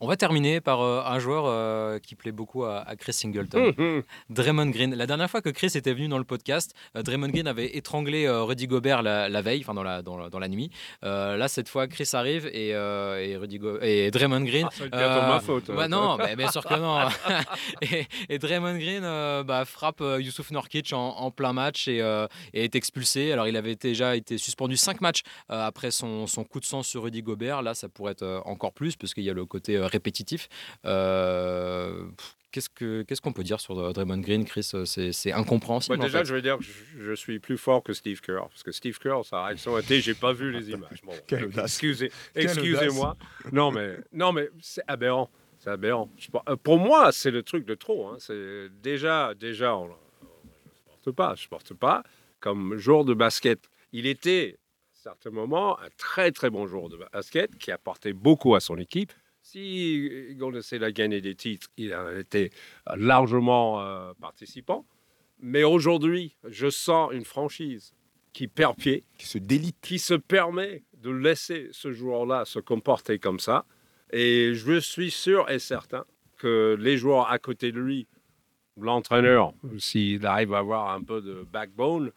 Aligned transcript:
On 0.00 0.06
va 0.08 0.16
terminer 0.16 0.60
par 0.60 0.82
euh, 0.82 1.02
un 1.06 1.18
joueur 1.18 1.44
euh, 1.46 1.98
qui 1.98 2.14
plaît 2.14 2.32
beaucoup 2.32 2.64
à, 2.64 2.80
à 2.80 2.96
Chris 2.96 3.12
Singleton, 3.12 3.72
hum. 3.78 4.02
Draymond 4.30 4.66
Green. 4.70 4.94
La 4.94 5.06
dernière 5.06 5.30
fois 5.30 5.40
que 5.40 5.48
Chris 5.50 5.72
était 5.74 5.92
venu 5.94 6.08
dans 6.08 6.18
le 6.18 6.24
podcast, 6.24 6.74
euh, 6.96 7.02
Draymond 7.02 7.28
Green 7.28 7.46
avait 7.46 7.76
étranglé 7.76 8.28
Rudy 8.28 8.66
Gobert 8.66 9.02
la, 9.02 9.28
la 9.28 9.42
veille, 9.42 9.60
enfin 9.60 9.74
dans 9.74 9.82
la, 9.82 10.02
dans, 10.02 10.16
la, 10.16 10.30
dans 10.30 10.38
la 10.38 10.48
nuit. 10.48 10.70
Là, 11.02 11.48
cette 11.48 11.68
fois, 11.68 11.86
Chris 11.86 12.08
arrive 12.12 12.46
et, 12.46 12.68
et, 12.70 13.36
Rudy 13.36 13.58
Go- 13.58 13.78
et 13.80 14.10
Draymond 14.10 14.40
Green. 14.42 14.68
Ah, 14.92 14.98
ça 14.98 15.28
ma 15.28 15.40
faute. 15.40 15.70
bah 15.70 15.88
non, 15.88 16.16
bah, 16.16 16.34
bien 16.36 16.50
sûr 16.50 16.64
que 16.64 16.74
non. 16.74 16.98
et, 17.82 18.06
et 18.28 18.38
Draymond 18.38 18.76
Green 18.78 19.02
bah, 19.44 19.64
frappe 19.64 20.00
Youssouf 20.00 20.50
Norkic 20.50 20.92
en, 20.92 20.98
en 21.16 21.30
plein 21.30 21.52
match 21.52 21.88
et, 21.88 21.98
et 22.52 22.64
est 22.64 22.74
expulsé. 22.74 23.32
Alors, 23.32 23.46
il 23.46 23.56
avait 23.56 23.76
déjà 23.76 24.16
été 24.16 24.38
suspendu 24.38 24.76
5 24.76 25.00
matchs 25.00 25.22
après 25.48 25.90
son, 25.90 26.26
son 26.26 26.44
coup 26.44 26.60
de 26.60 26.64
sang 26.64 26.82
sur 26.82 27.04
Rudy 27.04 27.22
Gobert. 27.22 27.62
Là, 27.62 27.74
ça 27.74 27.88
pourrait 27.88 28.12
être 28.12 28.42
encore 28.44 28.72
plus 28.72 28.96
parce 28.96 29.14
qu'il 29.14 29.24
y 29.24 29.30
a 29.30 29.34
le 29.34 29.46
côté 29.46 29.78
répétitif. 29.86 30.48
Euh, 30.84 32.04
Qu'est-ce 32.52 32.68
que- 32.70 33.02
qu'est-ce 33.02 33.20
qu'on 33.20 33.32
peut 33.32 33.42
dire 33.42 33.58
sur 33.58 33.76
euh, 33.76 33.92
Draymond 33.92 34.18
Green, 34.18 34.44
Chris 34.44 34.70
Euh, 34.74 34.84
C'est 34.84 35.32
incompréhensible. 35.32 35.96
Bah, 35.96 36.04
en 36.04 36.06
déjà, 36.06 36.18
fait. 36.20 36.24
je 36.26 36.34
vais 36.36 36.42
dire 36.42 36.56
que 36.58 36.62
je, 36.62 37.02
je 37.02 37.12
suis 37.14 37.40
plus 37.40 37.58
fort 37.58 37.82
que 37.82 37.92
Steve 37.92 38.20
Kerr. 38.20 38.42
Parce 38.48 38.62
que 38.62 38.70
Steve 38.70 38.96
Kerr, 39.00 39.24
sa 39.24 39.44
réaction 39.46 39.76
était 39.76 40.00
j'ai 40.00 40.14
pas 40.14 40.32
vu 40.32 40.52
les 40.52 40.70
images. 40.70 41.02
Bon, 41.02 41.12
je- 41.28 41.60
excusez, 41.60 42.12
Quelle 42.32 42.44
excusez-moi. 42.44 43.16
Non, 43.50 43.72
mais, 43.72 43.96
non, 44.12 44.30
mais 44.32 44.50
c'est 44.60 44.84
aberrant. 44.86 45.28
C'est 45.58 45.70
aberrant. 45.70 46.08
Je 46.16 46.28
pense- 46.30 46.44
pour 46.62 46.78
moi, 46.78 47.10
c'est 47.10 47.32
le 47.32 47.42
truc 47.42 47.64
de 47.66 47.74
trop. 47.74 48.06
hein. 48.06 48.16
C'est 48.20 48.68
déjà, 48.80 49.34
déjà, 49.34 49.74
on, 49.76 49.86
je 49.88 49.90
ne 49.90 49.94
supporte 51.02 51.16
pas. 51.16 51.34
Je 51.34 51.40
supporte 51.42 51.74
pas 51.74 52.04
comme 52.38 52.76
joueur 52.76 53.04
de 53.04 53.14
basket. 53.14 53.58
Il 53.92 54.06
était, 54.06 54.58
à 54.94 55.02
certains 55.02 55.30
moments, 55.30 55.76
un 55.80 55.88
très 55.96 56.30
très 56.30 56.50
bon 56.50 56.68
joueur 56.68 56.88
de 56.88 56.98
basket 57.12 57.58
qui 57.58 57.72
apportait 57.72 58.12
beaucoup 58.12 58.54
à 58.54 58.60
son 58.60 58.76
équipe. 58.78 59.12
Si 59.44 60.34
Golden 60.36 60.62
State 60.62 60.82
a 60.82 60.90
gagné 60.90 61.20
des 61.20 61.34
titres, 61.34 61.68
il 61.76 61.94
en 61.94 62.16
était 62.16 62.48
largement 62.96 63.82
euh, 63.82 64.14
participant. 64.18 64.86
Mais 65.38 65.64
aujourd'hui, 65.64 66.34
je 66.48 66.70
sens 66.70 67.12
une 67.12 67.26
franchise 67.26 67.94
qui 68.32 68.48
perd 68.48 68.74
pied, 68.76 69.04
Qui 69.18 69.26
se 69.26 69.36
délite. 69.36 69.76
qui 69.82 69.98
se 69.98 70.14
permet 70.14 70.82
de 70.94 71.10
laisser 71.10 71.68
ce 71.72 71.92
joueur-là 71.92 72.46
se 72.46 72.58
comporter 72.58 73.18
comme 73.18 73.38
ça. 73.38 73.66
Et 74.14 74.54
je 74.54 74.80
suis 74.80 75.10
sûr 75.10 75.50
et 75.50 75.58
certain 75.58 76.06
que 76.38 76.74
les 76.80 76.96
joueurs 76.96 77.30
à 77.30 77.38
côté 77.38 77.70
de 77.70 77.80
lui, 77.80 78.06
l'entraîneur, 78.80 79.52
s'il 79.78 80.24
arrive 80.26 80.52
à 80.54 80.58
avoir 80.58 80.90
un 80.94 81.02
peu 81.02 81.20
de 81.20 81.46
backbone, 81.52 82.10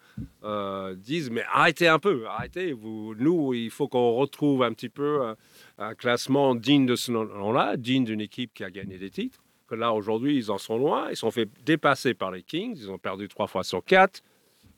euh, 0.44 0.95
disent 0.95 1.30
mais 1.30 1.44
arrêtez 1.52 1.88
un 1.88 1.99
peu, 1.99 2.25
arrêtez. 2.27 2.73
Vous, 2.73 3.14
nous, 3.19 3.53
il 3.53 3.69
faut 3.69 3.88
qu'on 3.88 4.14
retrouve 4.14 4.64
un 4.64 4.73
petit 4.73 4.89
peu 4.89 5.22
euh, 5.22 5.36
un 5.77 5.94
classement 5.94 6.55
digne 6.55 6.86
de 6.86 6.95
ce 6.95 7.11
nom-là, 7.11 7.77
digne 7.77 8.05
d'une 8.05 8.22
équipe 8.22 8.53
qui 8.53 8.64
a 8.64 8.72
gagné 8.72 8.97
des 8.97 9.09
titres. 9.11 9.39
Que 9.67 9.75
là 9.75 9.94
aujourd'hui, 9.94 10.38
ils 10.38 10.49
en 10.49 10.58
sont 10.58 10.77
loin. 10.77 11.08
Ils 11.11 11.17
sont 11.17 11.30
fait 11.30 11.49
dépasser 11.66 12.14
par 12.14 12.31
les 12.31 12.41
Kings. 12.41 12.77
Ils 12.77 12.89
ont 12.89 12.97
perdu 12.97 13.27
trois 13.27 13.47
fois 13.47 13.64
sur 13.64 13.83
quatre. 13.83 14.21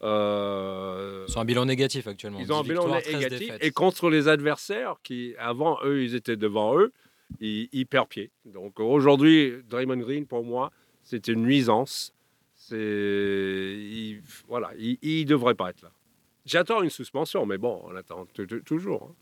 Euh, 0.01 1.25
Ils 1.27 1.37
ont 1.37 1.41
un 1.41 1.45
bilan 1.45 1.65
négatif 1.65 2.07
actuellement. 2.07 2.39
ils 2.39 2.51
ont 2.51 2.59
un 2.59 2.63
10 2.63 2.69
bilan 2.69 2.81
victoires, 2.83 3.01
13 3.03 3.13
négatif. 3.15 3.39
défaites. 3.39 3.63
Et 3.63 3.71
contre 3.71 4.09
les 4.09 4.27
adversaires 4.27 4.95
qui, 5.03 5.35
avant 5.37 5.77
eux, 5.83 6.03
ils 6.03 6.15
étaient 6.15 6.37
devant 6.37 6.77
eux, 6.77 6.91
ils, 7.39 7.69
ils 7.71 7.85
perdent 7.85 8.07
pied. 8.09 8.31
Donc 8.45 8.79
aujourd'hui, 8.79 9.53
Draymond 9.69 9.97
Green, 9.97 10.25
pour 10.25 10.43
moi, 10.43 10.71
c'est 11.09 11.27
une 11.27 11.41
nuisance. 11.43 12.13
C'est, 12.55 12.75
il- 12.77 14.21
voilà, 14.47 14.71
il 14.77 14.97
ne 15.01 15.23
devrait 15.29 15.55
pas 15.55 15.71
être 15.71 15.81
là. 15.81 15.91
J'attends 16.45 16.81
une 16.83 16.89
suspension, 16.89 17.45
mais 17.45 17.57
bon, 17.57 17.81
on 17.85 17.95
attend 17.95 18.25
toujours. 18.65 19.09
hein. 19.11 19.15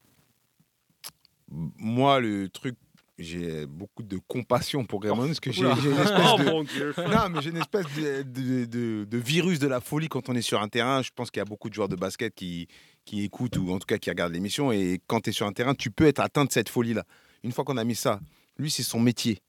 Moi, 1.49 2.19
le 2.19 2.49
truc, 2.49 2.75
j'ai 3.17 3.65
beaucoup 3.65 4.03
de 4.03 4.17
compassion 4.27 4.85
pour 4.85 5.02
Raymond 5.02 5.27
parce 5.27 5.39
que 5.39 5.52
j'ai 5.52 5.63
une 5.63 5.71
espèce 5.71 6.35
de... 6.38 6.49
mon 6.52 6.63
Dieu 6.63 6.93
Non, 6.97 7.30
mais 7.30 7.41
j'ai 7.41 7.49
une 7.52 7.58
espèce 7.58 7.85
de, 7.95 8.21
de- 8.23 8.65
de- 8.65 9.05
de 9.05 9.17
virus 9.17 9.59
de 9.59 9.67
la 9.67 9.80
folie 9.80 10.08
quand 10.09 10.27
on 10.30 10.35
est 10.35 10.41
sur 10.41 10.61
un 10.61 10.67
terrain. 10.67 11.02
Je 11.02 11.09
pense 11.15 11.31
qu'il 11.31 11.39
y 11.39 11.42
a 11.42 11.45
beaucoup 11.45 11.70
de 11.70 11.73
joueurs 11.73 11.87
de 11.89 11.95
basket 11.95 12.36
qui, 12.36 12.67
qui 13.05 13.23
écoutent 13.23 13.58
ou 13.58 13.71
en 13.71 13.80
tout 13.80 13.86
cas 13.87 13.97
qui 13.97 14.09
regardent 14.09 14.33
l'émission. 14.33 14.71
Et 14.73 14.99
quand 15.08 15.21
tu 15.21 15.30
es 15.30 15.33
sur 15.33 15.47
un 15.47 15.53
terrain, 15.53 15.73
tu 15.73 15.89
peux 15.89 16.05
être 16.05 16.20
atteint 16.20 16.43
de 16.45 16.52
cette 16.52 16.70
folie-là. 16.70 17.05
Une 17.43 17.52
fois 17.53 17.64
qu'on 17.64 17.77
a 17.77 17.83
mis 17.86 17.95
ça, 17.95 18.20
lui, 18.58 18.70
c'est 18.70 18.83
son 18.83 18.99
métier. 18.99 19.39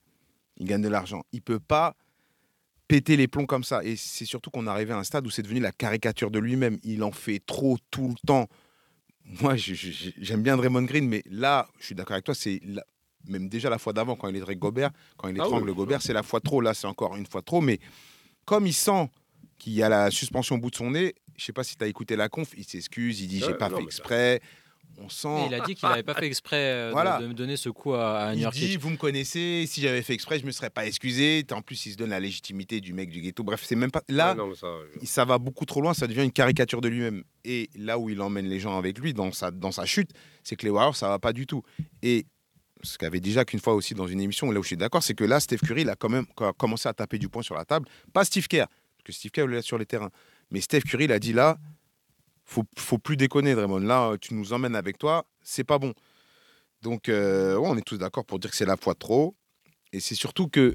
Il 0.57 0.67
gagne 0.67 0.83
de 0.83 0.89
l'argent. 0.89 1.23
Il 1.33 1.43
peut 1.43 1.61
pas 1.61 1.95
péter 2.89 3.17
les 3.17 3.29
plombs 3.29 3.47
comme 3.47 3.65
ça. 3.65 3.85
Et 3.85 3.97
c'est 3.97 4.25
surtout 4.25 4.51
qu'on 4.51 4.67
est 4.67 4.71
arrivé 4.71 4.93
à 4.93 4.99
un 4.99 5.05
stade 5.05 5.27
où 5.27 5.31
c'est 5.31 5.43
devenu 5.43 5.61
la 5.61 5.73
caricature 5.73 6.31
de 6.31 6.39
lui-même. 6.39 6.79
Il 6.83 7.03
en 7.05 7.13
fait 7.13 7.41
trop 7.45 7.77
tout 7.91 8.09
le 8.09 8.27
temps. 8.27 8.49
Moi, 9.41 9.57
j'aime 9.57 10.43
bien 10.43 10.57
Draymond 10.57 10.83
Green, 10.85 11.07
mais 11.07 11.23
là, 11.31 11.69
je 11.79 11.87
suis 11.87 11.95
d'accord 11.95 12.15
avec 12.15 12.25
toi, 12.25 12.35
c'est 12.35 12.61
la- 12.65 12.85
même 13.27 13.51
déjà 13.51 13.69
la 13.69 13.79
fois 13.79 13.93
d'avant, 13.93 14.17
quand 14.17 14.29
il 14.29 14.37
est 14.37 14.57
Gobert, 14.57 14.91
quand 15.19 15.29
il 15.29 15.39
Ah 15.39 15.45
étrangle 15.45 15.69
oui. 15.69 15.77
Gobert, 15.77 16.01
c'est 16.01 16.15
la 16.15 16.23
fois 16.23 16.41
trop. 16.41 16.63
Là, 16.63 16.73
c'est 16.73 16.87
encore 16.87 17.15
une 17.15 17.27
fois 17.27 17.43
trop. 17.43 17.61
Mais 17.61 17.79
comme 18.47 18.67
il 18.67 18.73
sent 18.73 19.11
qu'il 19.59 19.75
y 19.75 19.83
a 19.83 19.91
la 19.91 20.11
suspension 20.11 20.55
au 20.57 20.59
bout 20.59 20.71
de 20.71 20.77
son 20.77 20.93
nez, 20.93 21.15
je 21.37 21.45
sais 21.45 21.53
pas 21.53 21.63
si 21.65 21.77
tu 21.77 21.85
as 21.85 21.89
écouté 21.89 22.17
la 22.17 22.31
conf, 22.31 22.53
il 22.57 22.65
s'excuse, 22.65 23.21
il 23.21 23.29
dit 23.29 23.41
Ouais, 23.41 23.49
j'ai 23.49 23.55
pas 23.55 23.69
non, 23.69 23.77
fait 23.77 23.83
exprès. 23.83 24.41
On 25.01 25.05
Mais 25.05 25.09
sent. 25.11 25.47
il 25.49 25.55
a 25.55 25.61
dit 25.61 25.75
qu'il 25.77 25.89
n'avait 25.89 26.03
pas 26.03 26.15
fait 26.15 26.27
exprès 26.27 26.57
euh, 26.57 26.89
de- 26.89 26.93
Voilà. 26.93 27.19
de, 27.21 27.27
me 27.29 27.33
donner 27.35 27.57
ce 27.57 27.69
coup 27.69 27.95
à, 27.95 28.19
à 28.19 28.35
Il 28.35 28.41
Nurkic. 28.41 28.63
dit, 28.69 28.77
vous 28.77 28.91
me 28.91 28.97
connaissez, 28.97 29.65
si 29.69 29.81
j'avais 29.81 30.03
fait 30.03 30.13
exprès, 30.13 30.39
je 30.41 30.45
me 30.47 30.51
serais 30.51 30.71
pas 30.71 30.87
excusé. 30.87 31.45
En 31.53 31.63
plus, 31.63 31.87
il 31.87 31.93
se 31.93 31.97
donne 31.97 32.11
la 32.11 32.19
légitimité 32.21 32.81
du 32.81 32.93
mec 32.93 33.09
du 33.09 33.21
ghetto. 33.21 33.45
Bref, 33.45 33.63
c'est 33.65 33.77
même 33.77 33.91
pas. 33.93 34.03
Là, 34.09 34.31
Ouais, 34.33 34.35
non, 34.39 34.49
mais 34.49 34.57
ça, 34.57 34.67
je- 35.01 35.07
ça 35.07 35.25
va 35.25 35.39
beaucoup 35.39 35.65
trop 35.67 35.81
loin, 35.81 35.95
ça 35.95 36.07
devient 36.09 36.25
une 36.25 36.33
caricature 36.33 36.81
de 36.81 36.89
lui-même. 36.89 37.23
Et 37.45 37.71
là 37.77 37.99
où 37.99 38.11
il 38.11 38.21
emmène 38.21 38.49
les 38.49 38.59
gens 38.59 38.77
avec 38.77 38.99
lui 38.99 39.15
dans 39.15 39.31
sa, 39.33 39.51
dans 39.53 39.71
sa 39.73 39.85
chute, 39.87 40.11
c'est 40.43 40.57
que 40.57 40.65
les 40.67 40.71
Warriors, 40.71 40.97
ça 40.97 41.09
va 41.09 41.19
pas 41.21 41.33
du 41.33 41.47
tout. 41.47 41.63
Et 42.03 42.27
ce 42.83 42.99
qu'avait 42.99 43.21
déjà 43.21 43.45
qu'une 43.45 43.61
fois 43.61 43.75
aussi 43.75 43.95
dans 43.95 44.07
une 44.07 44.21
émission, 44.21 44.51
là 44.51 44.59
où 44.59 44.63
je 44.63 44.69
suis 44.69 44.77
d'accord, 44.77 45.03
c'est 45.03 45.15
que 45.15 45.25
là, 45.25 45.39
Steph 45.41 45.59
Curry, 45.59 45.83
il 45.83 45.91
a 45.91 45.97
quand 45.97 46.09
même 46.09 46.27
co- 46.35 46.53
commencé 46.53 46.89
à 46.89 46.93
taper 46.93 47.19
du 47.19 47.29
poing 47.29 47.43
sur 47.43 47.55
la 47.55 47.65
table. 47.65 47.89
Pas 48.13 48.25
Steve 48.25 48.47
Kerr, 48.49 48.67
parce 48.67 49.05
que 49.05 49.13
Steve 49.13 49.31
Kerr, 49.31 49.47
il 49.49 49.55
est 49.55 49.63
sur 49.63 49.79
les 49.79 49.87
terrains. 49.87 50.11
Mais 50.51 50.61
Steph 50.61 50.81
Curry, 50.83 51.05
il 51.05 51.13
a 51.13 51.19
dit 51.19 51.33
là, 51.33 51.57
faut, 52.49 52.65
faut 52.79 52.99
plus 52.99 53.17
déconner, 53.17 53.55
Draymond. 53.55 53.79
Là, 53.79 54.17
tu 54.21 54.33
nous 54.35 54.53
emmènes 54.55 54.75
avec 54.75 54.97
toi, 54.99 55.27
c'est 55.43 55.65
pas 55.65 55.79
bon. 55.79 55.93
Donc, 56.83 57.09
euh, 57.09 57.57
ouais, 57.57 57.69
on 57.69 57.77
est 57.77 57.83
tous 57.87 57.99
d'accord 57.99 58.25
pour 58.25 58.39
dire 58.39 58.51
que 58.51 58.57
c'est 58.57 58.65
la 58.65 58.77
fois 58.79 58.95
trop. 58.95 59.37
Et 59.93 60.01
c'est 60.01 60.15
surtout 60.15 60.49
que 60.49 60.75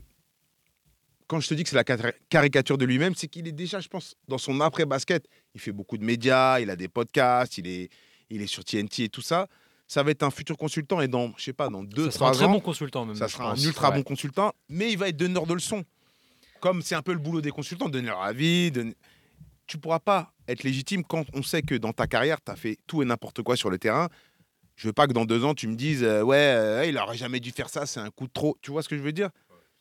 quand 1.27 1.39
je 1.39 1.47
te 1.47 1.53
dis 1.55 1.63
que 1.63 1.69
c'est 1.69 1.75
la 1.75 1.83
cari- 1.83 2.13
caricature 2.29 2.77
de 2.77 2.85
lui-même, 2.85 3.15
c'est 3.15 3.27
qu'il 3.27 3.47
est 3.47 3.51
déjà, 3.53 3.79
je 3.79 3.87
pense, 3.87 4.15
dans 4.27 4.37
son 4.37 4.59
après-basket. 4.61 5.27
Il 5.55 5.61
fait 5.61 5.71
beaucoup 5.71 5.97
de 5.97 6.03
médias, 6.03 6.59
il 6.59 6.69
a 6.69 6.75
des 6.75 6.87
podcasts, 6.87 7.57
il 7.57 7.67
est, 7.67 7.89
il 8.29 8.41
est 8.41 8.47
sur 8.47 8.63
TNT 8.63 9.05
et 9.05 9.09
tout 9.09 9.21
ça. 9.21 9.47
Ça 9.87 10.03
va 10.03 10.11
être 10.11 10.23
un 10.23 10.31
futur 10.31 10.57
consultant 10.57 11.01
et 11.01 11.07
dans, 11.07 11.33
je 11.37 11.43
sais 11.43 11.53
pas, 11.53 11.69
dans 11.69 11.83
deux, 11.83 12.05
ça 12.05 12.11
sera 12.11 12.25
un 12.29 12.31
trois 12.31 12.37
très 12.37 12.45
ans, 12.45 12.51
bon 12.53 12.59
consultant 12.59 13.05
même. 13.05 13.15
ça 13.15 13.27
sera 13.27 13.51
un 13.51 13.55
ultra 13.55 13.89
Ouais. 13.89 13.97
bon 13.97 14.03
consultant, 14.03 14.53
mais 14.69 14.91
il 14.91 14.97
va 14.97 15.09
être 15.09 15.17
donneur 15.17 15.45
de 15.47 15.53
leçons. 15.53 15.83
Comme 16.59 16.81
c'est 16.81 16.95
un 16.95 17.01
peu 17.01 17.13
le 17.13 17.19
boulot 17.19 17.41
des 17.41 17.51
consultants, 17.51 17.89
donner 17.89 18.07
leur 18.07 18.21
avis. 18.21 18.71
donner- 18.71 18.95
Tu 19.67 19.77
pourras 19.77 19.99
pas 19.99 20.32
être 20.47 20.63
légitime 20.63 21.03
quand 21.03 21.25
on 21.33 21.43
sait 21.43 21.61
que 21.61 21.75
dans 21.75 21.93
ta 21.93 22.07
carrière, 22.07 22.37
tu 22.43 22.51
as 22.51 22.55
fait 22.55 22.77
tout 22.87 23.01
et 23.01 23.05
n'importe 23.05 23.41
quoi 23.41 23.55
sur 23.55 23.69
le 23.69 23.77
terrain. 23.77 24.09
Je 24.75 24.87
veux 24.87 24.93
pas 24.93 25.07
que 25.07 25.13
dans 25.13 25.25
deux 25.25 25.43
ans, 25.43 25.53
tu 25.53 25.67
me 25.67 25.75
dises 25.75 26.03
euh, 26.03 26.23
Ouais, 26.23 26.37
euh, 26.37 26.85
il 26.85 26.97
aurait 26.97 27.17
jamais 27.17 27.39
dû 27.39 27.51
faire 27.51 27.69
ça, 27.69 27.85
c'est 27.85 27.99
un 27.99 28.09
coup 28.09 28.27
de 28.27 28.33
trop. 28.33 28.57
Tu 28.61 28.71
vois 28.71 28.81
ce 28.83 28.89
que 28.89 28.97
je 28.97 29.03
veux 29.03 29.11
dire? 29.11 29.29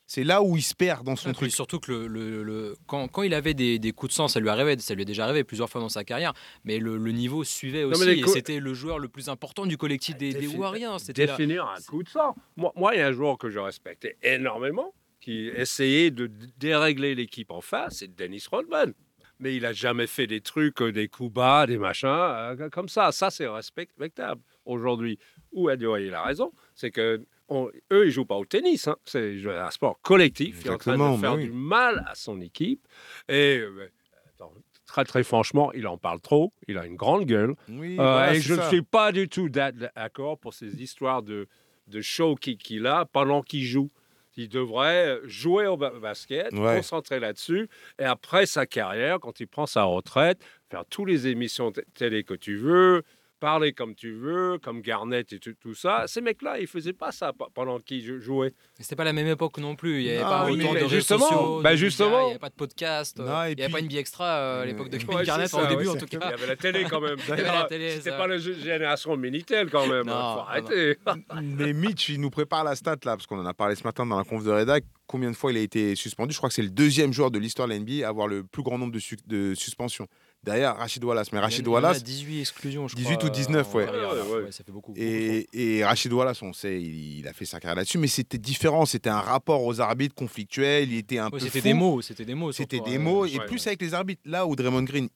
C'est 0.05 0.25
là 0.25 0.43
où 0.43 0.57
il 0.57 0.61
se 0.61 0.75
perd 0.75 1.05
dans 1.05 1.15
son 1.15 1.29
Et 1.29 1.31
puis 1.31 1.37
truc. 1.47 1.51
surtout 1.53 1.79
que 1.79 1.91
le, 1.91 2.07
le- 2.07 2.43
le- 2.43 2.75
quand, 2.87 3.07
quand 3.07 3.23
il 3.23 3.33
avait 3.33 3.53
des, 3.53 3.79
des 3.79 3.91
coups 3.93 4.11
de 4.11 4.13
sang, 4.15 4.27
ça 4.27 4.39
lui 4.41 4.49
arrivait, 4.49 4.77
ça 4.77 4.93
lui 4.93 5.01
est 5.03 5.05
déjà 5.05 5.23
arrivé 5.23 5.45
plusieurs 5.45 5.69
fois 5.69 5.79
dans 5.79 5.87
sa 5.89 6.03
carrière, 6.03 6.33
mais 6.65 6.77
le, 6.77 6.97
le 6.97 7.11
niveau 7.13 7.43
suivait 7.45 7.85
aussi. 7.85 8.03
et 8.09 8.27
c'était 8.27 8.59
le 8.59 8.73
joueur 8.73 8.99
le 8.99 9.07
plus 9.07 9.29
important 9.29 9.65
du 9.65 9.77
collectif 9.77 10.17
des, 10.17 10.33
des 10.33 10.41
Défi- 10.41 10.57
Warriors. 10.57 10.99
Là- 11.07 11.13
définir 11.13 11.65
un 11.65 11.81
coup 11.81 12.03
de 12.03 12.09
sang. 12.09 12.35
Moi, 12.57 12.73
moi, 12.75 12.93
il 12.93 12.99
y 12.99 13.01
a 13.01 13.07
un 13.07 13.11
joueur 13.13 13.37
que 13.37 13.49
je 13.49 13.59
respectais 13.59 14.17
énormément, 14.21 14.93
qui 15.21 15.47
essayait 15.47 16.11
de 16.11 16.29
dérégler 16.57 17.15
l'équipe 17.15 17.49
en 17.49 17.61
face, 17.61 17.99
c'est 17.99 18.13
Dennis 18.13 18.43
Rodman. 18.51 18.93
Mais 19.39 19.55
il 19.55 19.65
a 19.65 19.73
jamais 19.73 20.07
fait 20.07 20.27
des 20.27 20.41
trucs, 20.41 20.81
euh, 20.81 20.91
des 20.91 21.07
coups 21.07 21.33
bas, 21.33 21.65
des 21.67 21.77
machins, 21.77 22.07
euh, 22.09 22.69
comme 22.69 22.87
ça. 22.87 23.11
Ça, 23.11 23.29
c'est 23.29 23.47
respectable. 23.47 24.41
Aujourd'hui, 24.65 25.17
où 25.51 25.67
Adio 25.69 25.97
il 25.97 26.13
a 26.13 26.23
raison, 26.23 26.51
c'est 26.75 26.91
que 26.91 27.21
on- 27.49 27.69
eux, 27.91 28.05
ils 28.07 28.11
jouent 28.11 28.25
pas 28.25 28.37
au 28.37 28.45
tennis. 28.45 28.87
hein. 28.87 28.95
C'est 29.05 29.35
un 29.47 29.69
sport 29.71 29.99
collectif. 30.01 30.59
Il 30.61 30.67
est 30.67 30.69
en 30.69 30.77
train 30.77 30.93
Exactement, 30.93 31.15
de 31.15 31.21
faire 31.21 31.35
oui. 31.35 31.43
du 31.45 31.51
mal 31.51 32.05
à 32.07 32.15
son 32.15 32.39
équipe. 32.41 32.87
Et 33.27 33.57
euh, 33.59 33.91
attends, 34.35 34.53
très, 34.85 35.03
très 35.03 35.23
franchement, 35.23 35.73
il 35.73 35.85
en 35.87 35.97
parle 35.97 36.21
trop. 36.21 36.53
Il 36.67 36.77
a 36.77 36.85
une 36.85 36.95
grande 36.95 37.25
gueule. 37.25 37.55
Oui, 37.67 37.93
Euh, 37.99 38.03
voilà, 38.03 38.35
et 38.35 38.39
je 38.39 38.53
ne 38.53 38.61
suis 38.61 38.81
pas 38.81 39.11
du 39.11 39.27
tout 39.27 39.49
d'a- 39.49 39.71
d'accord 39.73 40.39
pour 40.39 40.53
ces 40.53 40.81
histoires 40.81 41.21
de, 41.21 41.47
de 41.87 42.01
show 42.01 42.35
qu'il 42.35 42.87
a 42.87 43.05
pendant 43.05 43.41
qu'il 43.41 43.63
joue. 43.63 43.91
Il 44.35 44.49
devrait 44.49 45.19
jouer 45.25 45.67
au 45.67 45.77
ba- 45.77 45.91
basket, 45.99 46.51
Ouais. 46.53 46.77
concentrer 46.77 47.19
là-dessus, 47.19 47.67
et 47.99 48.03
après 48.03 48.45
sa 48.45 48.65
carrière, 48.65 49.19
quand 49.19 49.39
il 49.39 49.47
prend 49.47 49.65
sa 49.67 49.83
retraite, 49.83 50.43
faire 50.69 50.85
toutes 50.89 51.07
les 51.09 51.27
émissions 51.27 51.71
télé 51.93 52.23
que 52.23 52.33
tu 52.33 52.57
veux, 52.57 53.03
parler 53.43 53.73
comme 53.73 53.93
tu 53.93 54.13
veux, 54.13 54.57
comme 54.63 54.79
Garnett 54.81 55.33
et 55.33 55.39
tout, 55.39 55.51
tout 55.59 55.73
ça. 55.75 56.05
Ces 56.07 56.21
mecs-là, 56.21 56.59
ils 56.61 56.67
faisaient 56.67 56.93
pas 56.93 57.11
ça 57.11 57.33
pe- 57.33 57.43
pendant 57.53 57.77
qu'ils 57.79 58.21
jouaient. 58.21 58.53
C'était 58.79 58.95
pas 58.95 59.03
la 59.03 59.11
même 59.11 59.27
époque 59.27 59.57
non 59.57 59.75
plus. 59.75 59.99
Il 59.99 60.03
n'y 60.05 60.09
avait 60.11 60.23
Non, 60.23 60.29
pas 60.29 60.45
oui, 60.45 60.61
autant 60.63 60.71
de 60.73 60.77
réseaux 60.77 60.87
justement, 60.89 61.19
sociaux. 61.27 61.61
bah 61.61 61.75
justement. 61.75 62.19
Il 62.21 62.25
n'y 62.25 62.29
avait 62.31 62.39
pas 62.39 62.47
de 62.47 62.55
podcast. 62.55 63.19
euh, 63.19 63.23
Non, 63.25 63.43
il 63.43 63.55
n'y 63.57 63.61
avait 63.61 63.63
puis- 63.65 63.73
pas 63.73 63.79
une 63.81 63.87
vie 63.89 63.97
extra 63.97 64.61
à 64.61 64.65
l'époque 64.65 64.87
de 64.87 64.93
Ouais, 64.95 65.03
Kevin 65.03 65.15
Ouais, 65.17 65.25
Garnett, 65.25 65.49
c'est 65.49 65.57
au 65.57 65.59
ça, 65.59 65.67
début 65.67 65.87
ouais, 65.87 65.89
en 65.89 65.95
Il 65.95 66.13
y 66.13 66.23
avait 66.33 66.47
la 66.47 66.55
télé 66.55 66.85
quand 66.89 67.01
même. 67.01 67.17
C'était 67.19 67.99
ça. 68.09 68.17
pas 68.17 68.27
la 68.27 68.37
gé- 68.37 68.59
génération 68.63 69.17
Minitel 69.17 69.69
quand 69.69 69.87
même. 69.87 70.05
Non, 70.05 70.13
Faut 70.13 70.19
non, 70.39 70.43
arrêter. 70.47 70.97
Mais 71.41 71.73
Mitch, 71.73 72.07
il 72.09 72.21
nous 72.21 72.29
prépare 72.29 72.63
la 72.63 72.75
stat 72.75 72.91
là, 73.03 73.17
parce 73.17 73.27
qu'on 73.27 73.39
en 73.39 73.45
a 73.45 73.53
parlé 73.53 73.75
ce 73.75 73.83
matin 73.83 74.05
dans 74.05 74.17
la 74.17 74.23
conf 74.23 74.41
de 74.45 74.51
rédac. 74.51 74.85
Combien 75.13 75.29
de 75.29 75.35
fois 75.35 75.51
il 75.51 75.57
a 75.57 75.61
été 75.61 75.95
suspendu 75.95 76.33
Je 76.33 76.37
crois 76.39 76.49
que 76.49 76.55
c'est 76.55 76.63
le 76.63 76.71
deuxième 76.71 77.13
joueur 77.13 77.29
de 77.29 77.37
l'histoire 77.37 77.67
de 77.67 77.73
la 77.73 77.79
NBA 77.79 78.03
à 78.03 78.09
avoir 78.09 78.27
le 78.27 78.43
plus 78.43 78.63
grand 78.63 78.79
nombre 78.79 78.91
de, 78.91 78.97
su- 78.97 79.15
de 79.27 79.53
suspensions. 79.53 80.07
Derrière 80.41 80.75
Rachid 80.75 81.03
Wallace. 81.03 81.31
Mais 81.31 81.37
Rachid 81.39 81.59
Il 81.59 81.65
y 81.65 81.67
en 81.67 81.71
a 81.73 81.75
Wallace, 81.75 82.03
18 82.03 82.39
exclusions, 82.41 82.87
je 82.87 82.95
18 82.95 83.17
crois. 83.17 83.29
ou 83.29 83.31
19, 83.31 83.67
en 83.75 83.77
ouais. 83.77 83.85
carrière, 83.85 84.09
Ouais, 84.09 84.15
là. 84.17 84.25
ouais. 84.25 84.43
Ouais, 84.45 84.51
ça 84.51 84.63
fait 84.63 84.71
beaucoup. 84.71 84.91
beaucoup 84.93 84.99
Et, 85.05 85.47
et 85.53 85.85
Rachid 85.85 86.11
Wallace, 86.11 86.41
on 86.41 86.51
sait, 86.51 86.81
il, 86.81 87.19
il 87.19 87.27
a 87.27 87.33
fait 87.33 87.45
sa 87.45 87.59
carrière 87.59 87.75
là-dessus, 87.75 87.99
mais 87.99 88.07
c'était 88.07 88.39
différent. 88.39 88.87
C'était 88.87 89.11
un 89.11 89.19
rapport 89.19 89.63
aux 89.63 89.79
arbitres 89.79 90.15
conflictuel. 90.15 90.91
Il 90.91 90.97
était 90.97 91.19
un 91.19 91.29
peu 91.29 91.37
C'était 91.37 91.61
des 91.61 91.73
mots, 91.75 92.01
c'était 92.01 92.25
des 92.25 92.33
mots. 92.33 92.51
C'était 92.51 92.77
surtout, 92.77 92.89
des 92.89 92.97
euh, 92.97 92.99
mots, 92.99 93.25
et 93.27 93.37
ouais, 93.37 93.45
plus 93.45 93.61
ouais. 93.61 93.67
avec 93.67 93.81
les 93.83 93.93
arbitres. 93.93 94.21
Là 94.25 94.47
où 94.47 94.55
Draymond 94.55 94.81
Green, 94.81 95.09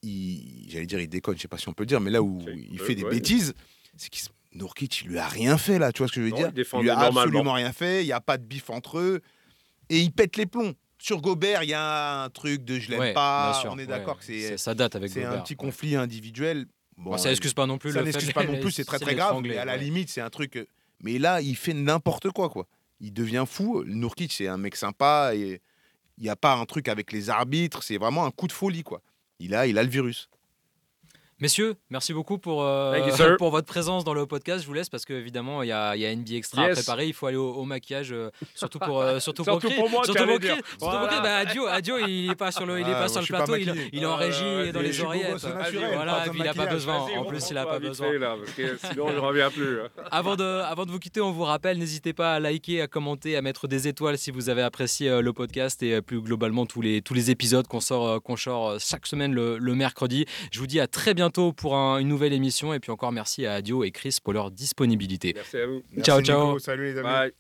j'allais 0.70 0.86
dire, 0.86 1.00
il 1.00 1.10
déconne, 1.10 1.36
je 1.38 1.42
sais 1.42 1.48
pas 1.48 1.58
si 1.58 1.68
on 1.70 1.74
peut 1.74 1.84
le 1.84 1.88
dire, 1.88 2.00
mais 2.00 2.12
là 2.12 2.22
où 2.22 2.40
il 2.72 2.80
fait 2.80 2.94
des 2.96 3.04
ouais. 3.04 3.10
bêtises, 3.10 3.54
c'est 3.98 4.10
qu'il 4.10 4.22
se- 4.22 4.30
Nurkic, 4.54 5.02
il 5.04 5.10
lui 5.10 5.18
a 5.20 5.28
rien 5.28 5.58
fait 5.58 5.78
là, 5.78 5.92
tu 5.92 6.00
vois 6.00 6.08
ce 6.08 6.14
que 6.14 6.20
je 6.22 6.26
veux 6.26 6.32
Non, 6.32 6.38
dire? 6.50 6.52
il 6.56 6.80
lui 6.82 6.90
a 6.90 6.98
absolument 7.00 7.54
rien 7.54 7.72
fait. 7.74 8.02
Il 8.04 8.06
n'y 8.08 8.12
a 8.14 8.22
pas 8.22 8.38
de 8.38 8.44
bif 8.46 8.70
entre 8.72 8.98
eux, 8.98 9.22
et 9.90 10.00
il 10.00 10.12
pète 10.12 10.38
les 10.38 10.46
plombs. 10.46 10.74
Sur 11.00 11.22
Gobert, 11.22 11.62
il 11.64 11.70
y 11.70 11.74
a 11.76 12.24
un 12.24 12.30
truc 12.30 12.66
de 12.66 12.80
je 12.80 12.90
l'aime 12.90 13.00
ouais, 13.00 13.14
pas. 13.14 13.54
sûr, 13.62 13.70
on 13.72 13.78
est 13.78 13.82
ouais. 13.82 13.88
d'accord 13.88 14.18
que 14.18 14.26
c'est 14.26 14.58
Ça 14.58 14.74
date 14.74 14.96
avec 14.96 15.12
c'est 15.12 15.24
un 15.24 15.40
petit 15.40 15.56
conflit 15.56 15.96
individuel. 15.96 16.66
Bon, 16.98 17.12
Bon, 17.12 17.18
ça 17.18 17.30
excuse 17.30 17.54
pas 17.54 17.68
non 17.68 17.78
plus 17.78 17.92
ça 17.92 18.02
n'excuse 18.02 18.32
pas 18.34 18.44
non 18.44 18.60
plus, 18.60 18.72
c'est 18.72 18.84
très 18.86 18.98
très 18.98 19.14
grave. 19.14 19.40
Mais 19.44 19.58
à 19.58 19.66
la 19.66 19.78
limite, 19.78 20.10
c'est 20.10 20.22
un 20.22 20.32
truc. 20.32 20.56
euh, 20.56 20.66
Mais 21.04 21.20
là, 21.20 21.42
il 21.42 21.56
fait 21.56 21.74
n'importe 21.74 22.32
quoi, 22.32 22.50
quoi. 22.50 22.68
Il 23.00 23.14
devient 23.14 23.46
fou. 23.48 23.84
Nurkic, 23.86 24.34
c'est 24.34 24.48
un 24.48 24.58
mec 24.58 24.76
sympa 24.76 25.32
et 25.36 25.62
il 26.18 26.24
n'y 26.24 26.30
a 26.30 26.36
pas 26.36 26.56
un 26.56 26.66
truc 26.66 26.88
avec 26.88 27.12
les 27.12 27.30
arbitres. 27.30 27.84
C'est 27.84 27.98
vraiment 28.00 28.26
un 28.26 28.32
coup 28.32 28.48
de 28.48 28.52
folie, 28.52 28.82
quoi. 28.82 29.04
Il 29.40 29.54
a, 29.54 29.68
il 29.68 29.78
a 29.78 29.84
le 29.84 29.90
virus. 29.90 30.30
Messieurs, 31.40 31.76
merci 31.92 32.14
beaucoup 32.14 32.40
pour, 32.40 32.64
euh, 32.64 32.98
you, 32.98 33.14
pour 33.38 33.52
votre 33.52 33.68
présence 33.68 34.04
dans 34.04 34.16
le 34.16 34.26
podcast. 34.26 34.64
Je 34.64 34.68
vous 34.68 34.74
laisse 34.74 34.90
parce 34.90 35.06
qu'évidemment, 35.06 35.62
il 35.62 35.68
y 35.68 35.72
a, 35.72 35.96
y 35.96 36.04
a 36.04 36.16
NBA 36.16 36.34
Extra 36.34 36.64
à 36.64 36.68
Yes. 36.70 36.78
préparer. 36.80 37.06
Il 37.06 37.14
faut 37.14 37.28
aller 37.28 37.38
au, 37.38 37.52
au 37.52 37.64
maquillage, 37.64 38.12
euh, 38.12 38.32
surtout 38.56 38.80
pour, 38.80 39.00
euh, 39.04 39.20
surtout 39.20 39.44
pour, 39.44 39.62
Surtout 39.62 39.76
pour 39.80 39.88
moi, 39.88 40.04
surtout 40.04 40.26
pour. 40.26 40.42
Surtout 40.42 40.62
pour 40.80 40.90
Voilà. 40.90 41.08
Chris. 41.10 41.20
Bah, 41.22 41.36
Adio, 41.38 41.68
Adio, 41.68 41.98
il 42.00 42.32
est 42.32 42.36
pas 42.36 42.52
sur 42.52 42.66
le, 42.66 42.80
il 42.80 42.88
est 42.88 42.92
Ah, 42.92 43.02
pas 43.04 43.08
sur 43.08 43.22
le 43.22 43.28
pas 43.28 43.44
plateau. 43.46 43.56
Il, 43.56 43.90
il 43.94 44.02
est 44.02 44.06
en 44.08 44.18
Ouais, 44.18 44.26
régie 44.26 44.72
dans 44.72 44.80
les 44.82 45.00
oreillettes. 45.00 45.44
naturel, 45.44 45.92
Voilà, 45.94 46.26
il 46.34 46.48
a 46.48 46.54
de 46.54 46.58
pas 46.58 46.66
besoin. 46.66 46.96
En 47.18 47.26
plus, 47.26 47.50
il 47.52 47.58
a 47.60 47.64
rentre 47.66 47.74
pas 47.76 47.80
besoin. 47.88 48.12
fait, 48.12 48.18
là, 48.18 48.36
que 48.56 48.78
sinon, 48.88 49.10
je 49.12 49.20
reviens 49.20 49.52
plus. 49.52 49.82
hein. 49.82 49.90
Avant 50.12 50.36
de, 50.38 50.44
avant 50.44 50.86
de 50.88 50.92
vous 50.92 50.98
quitter, 51.00 51.22
on 51.22 51.32
vous 51.32 51.44
rappelle, 51.44 51.78
n'hésitez 51.78 52.14
pas 52.14 52.34
à 52.34 52.40
liker, 52.40 52.82
à 52.82 52.88
commenter, 52.88 53.38
à 53.38 53.44
mettre 53.44 53.68
des 53.68 53.88
étoiles 53.88 54.18
si 54.18 54.32
vous 54.32 54.50
avez 54.50 54.64
apprécié 54.64 55.08
euh, 55.10 55.22
le 55.22 55.34
podcast 55.34 55.84
et 55.84 56.02
plus 56.02 56.20
globalement 56.20 56.66
tous 56.66 56.82
les, 56.82 57.04
tous 57.04 57.14
les 57.14 57.30
épisodes 57.30 57.68
qu'on 57.68 57.80
sort, 57.80 58.24
qu'on 58.24 58.38
sort 58.38 58.80
chaque 58.80 59.06
semaine 59.06 59.34
le, 59.36 59.60
le 59.60 59.76
mercredi. 59.76 60.26
Je 60.52 60.58
vous 60.60 60.66
dis 60.66 60.80
à 60.80 60.88
très 60.88 61.14
bientôt 61.14 61.27
pour 61.30 61.76
un- 61.76 62.00
une 62.00 62.08
nouvelle 62.08 62.34
émission 62.34 62.74
et 62.74 62.80
puis 62.80 62.92
encore 62.92 63.12
merci 63.12 63.46
à 63.46 63.54
Adio 63.54 63.84
et 63.84 63.92
Chris 63.92 64.18
pour 64.24 64.34
leur 64.34 64.52
disponibilité. 64.52 65.34
Merci 65.36 65.58
à 65.58 65.68
vous. 65.68 65.82
Ciao, 66.02 66.18
Merci, 66.18 66.24
ciao. 66.32 66.48
Nico. 66.48 66.60
Salut 66.60 66.84
les 66.94 66.98
amis. 66.98 67.08
Bye. 67.08 67.34